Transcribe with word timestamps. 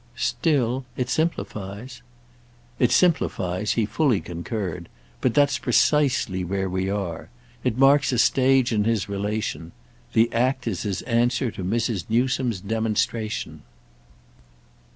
"Still—it 0.15 1.09
simplifies." 1.11 2.01
"It 2.79 2.91
simplifies"—he 2.91 3.85
fully 3.85 4.19
concurred. 4.19 4.89
"But 5.21 5.35
that's 5.35 5.59
precisely 5.59 6.43
where 6.43 6.67
we 6.67 6.89
are. 6.89 7.29
It 7.63 7.77
marks 7.77 8.11
a 8.11 8.17
stage 8.17 8.71
in 8.71 8.85
his 8.85 9.07
relation. 9.07 9.73
The 10.13 10.33
act 10.33 10.65
is 10.67 10.81
his 10.81 11.03
answer 11.03 11.51
to 11.51 11.63
Mrs. 11.63 12.05
Newsome's 12.09 12.61
demonstration." 12.61 13.61